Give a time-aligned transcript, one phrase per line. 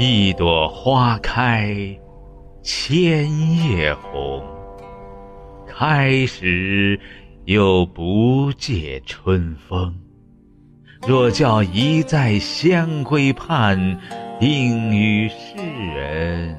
[0.00, 1.74] 一朵花开，
[2.62, 3.28] 千
[3.68, 4.40] 叶红。
[5.66, 7.00] 开时
[7.46, 9.92] 又不借春风。
[11.04, 13.98] 若教一再相归畔，
[14.38, 16.56] 定与世人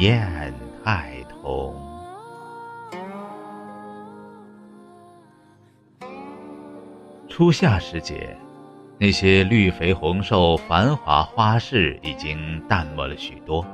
[0.00, 0.52] 厌
[0.84, 1.72] 太同。
[7.28, 8.36] 初夏时节。
[8.98, 13.66] 那些绿肥红瘦、繁华花市已经淡漠了许多，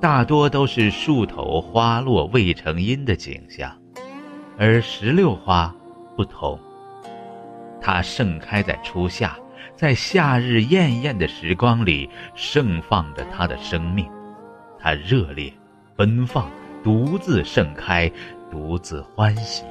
[0.00, 3.70] 大多都是树头花落未成阴的景象。
[4.56, 5.74] 而石榴花
[6.16, 6.58] 不同，
[7.80, 9.36] 它盛开在初夏，
[9.76, 14.08] 在夏日艳艳的时光里盛放着它的生命。
[14.78, 15.52] 它热烈、
[15.94, 16.48] 奔放，
[16.82, 18.10] 独自盛开，
[18.50, 19.64] 独自欢喜。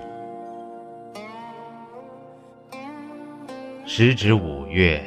[3.96, 5.00] 时值五月，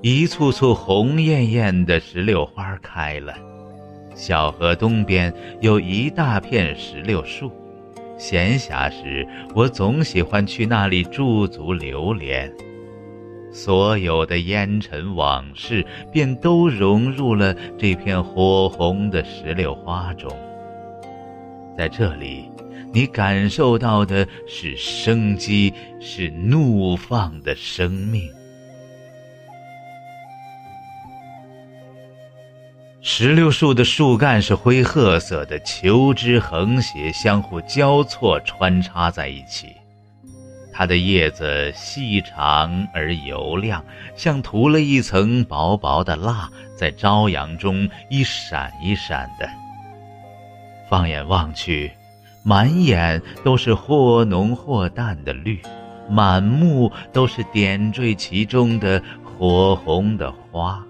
[0.00, 3.34] 一簇簇红艳艳的石榴花开了。
[4.14, 7.52] 小河东边有一大片石榴树，
[8.16, 12.50] 闲暇时我总喜欢去那里驻足流连。
[13.52, 20.34] 所有的烟尘往事便都融入了这片火红的石榴花中。
[21.76, 22.50] 在这里。
[22.92, 28.28] 你感受到的是生机，是怒放的生命。
[33.02, 39.68] 石榴树的树干是灰褐色的，球枝横斜，相互交错穿插在一起。
[40.72, 43.84] 它的叶子细长而油亮，
[44.14, 49.48] 像涂了一层薄薄的蜡，在朝阳中一闪一闪的。
[50.88, 51.90] 放眼望去。
[52.42, 55.60] 满眼都是或浓或淡的绿，
[56.08, 60.84] 满目都是点缀其中的火红的花。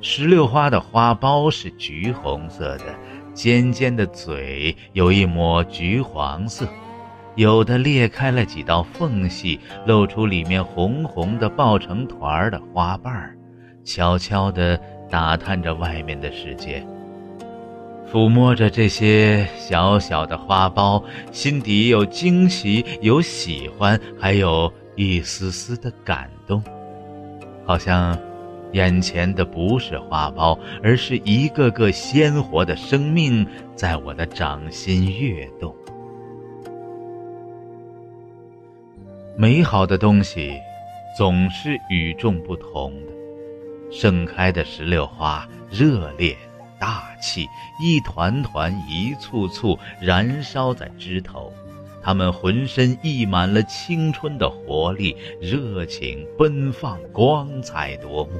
[0.00, 2.84] 石榴花的花苞是橘红色的，
[3.32, 6.66] 尖尖的嘴有一抹橘黄色，
[7.36, 13.34] 有的裂开了几道缝隙，露出里面红红的抱成团儿的花瓣儿，
[13.82, 14.78] 悄悄地
[15.08, 16.86] 打探着外面的世界。
[18.14, 21.02] 抚摸着这些小小的花苞，
[21.32, 26.62] 心底有惊喜，有喜欢，还有一丝丝的感动，
[27.66, 28.16] 好像
[28.70, 35.74] 眼前的不是花苞，而是一个个鲜活的生命在我的掌心跃动。
[39.36, 40.54] 美好的东西
[41.18, 43.12] 总是与众不同的，
[43.90, 46.36] 盛开的石榴花热烈。
[46.84, 47.48] 大气，
[47.80, 51.50] 一团团，一簇簇，燃烧在枝头。
[52.02, 58.32] 它们浑身溢满了青春的活力，热情奔放，光彩夺目。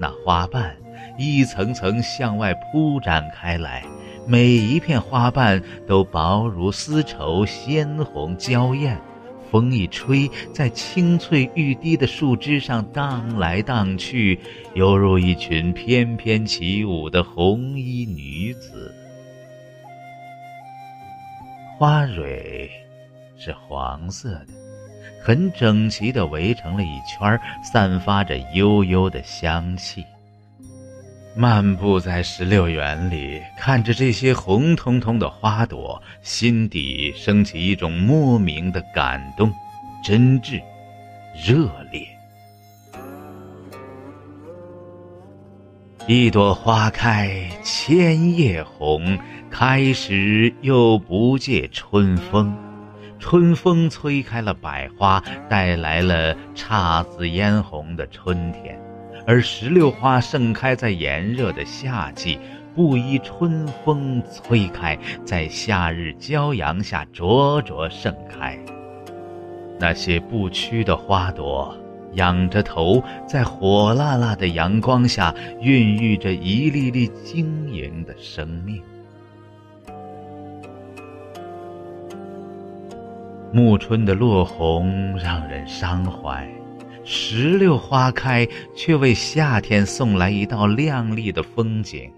[0.00, 0.76] 那花瓣
[1.16, 3.84] 一层层向外铺展开来，
[4.26, 9.00] 每一片花瓣都薄如丝绸，鲜红娇艳。
[9.54, 14.36] 风一吹，在青翠欲滴的树枝上荡来荡去，
[14.74, 18.92] 犹如一群翩翩起舞的红衣女子。
[21.78, 22.68] 花蕊
[23.36, 24.48] 是黄色的，
[25.22, 30.04] 很整齐地围成了一圈，散发着悠悠的香气。
[31.36, 39.52] 漫步在石榴园里，看着这些红彤彤的花朵，心底升起一种莫名的感动，
[40.04, 40.62] 真挚、
[41.44, 42.06] 热烈。
[46.06, 49.18] 一朵花开，千叶红，
[49.50, 52.56] 开时又不借春风。
[53.18, 58.78] 春风吹开了百花，带来了姹紫嫣红的春天。
[59.26, 62.38] 而石榴花盛开在炎热的夏季，
[62.74, 68.58] 不依春风吹开，在夏日骄阳下灼灼盛开。
[69.80, 71.74] 那些不屈的花朵，
[72.12, 78.82] 仰着头，在火辣辣的阳光下，孕育着一粒粒晶莹的生命。
[83.52, 86.46] 暮春的落红让人伤怀。
[87.04, 92.10] 石榴花开，却为夏天送来一道亮丽的风景。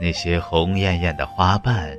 [0.00, 1.96] 那些红艳艳的花瓣，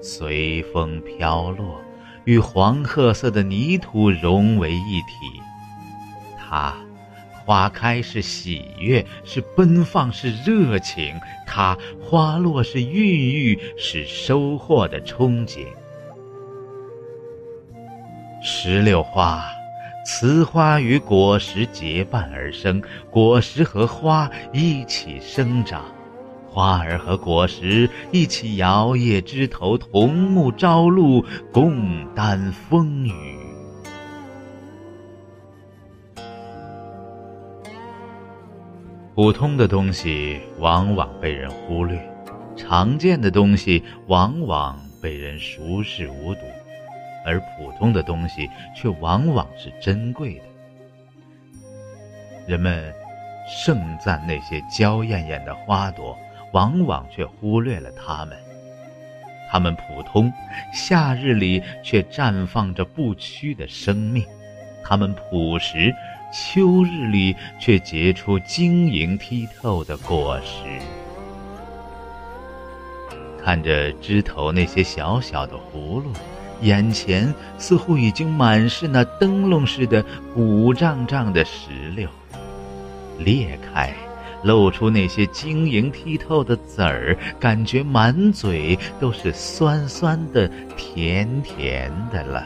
[0.00, 1.80] 随风飘落，
[2.24, 5.42] 与黄褐色的泥土融为一体。
[6.38, 6.74] 它，
[7.44, 15.66] 花开是喜悦，是奔放，是热情；它花落是孕育，是收获的憧憬。
[18.40, 19.44] 石榴花。
[20.20, 25.86] 雌花与果实结伴而生，果实和花一起生长，
[26.46, 33.12] 花儿和果实一起摇曳枝头，同沐朝露，共担风雨。
[39.14, 41.98] 普通的东西往往被人忽略，
[42.54, 46.40] 常见的东西往往被人熟视无睹。
[47.24, 50.44] 而普通的东西却往往是珍贵的。
[52.46, 52.92] 人们
[53.46, 56.18] 盛赞那些娇艳艳的花朵，
[56.52, 58.36] 往往却忽略了它们。
[59.50, 60.32] 它们普通，
[60.72, 64.24] 夏日里却绽放着不屈的生命；
[64.82, 65.94] 它们朴实，
[66.32, 70.64] 秋日里却结出晶莹剔透的果实。
[73.44, 76.12] 看着枝头那些小小的葫芦。
[76.62, 82.08] 眼前似乎已经满是那灯笼似的鼓胀胀的石榴，
[83.18, 83.92] 裂开，
[84.42, 92.44] 露出那些晶莹剔透的籽儿，感觉满嘴都是酸酸的、甜甜的了。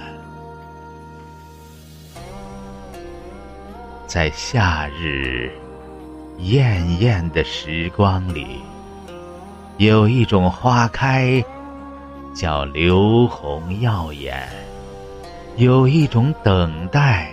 [4.06, 5.50] 在夏日
[6.38, 8.60] 艳艳的时光里，
[9.76, 11.44] 有一种花开。
[12.36, 14.46] 叫流红耀眼，
[15.56, 17.32] 有一种等待，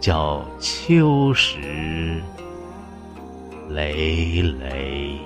[0.00, 2.20] 叫秋实
[3.68, 5.20] 累累。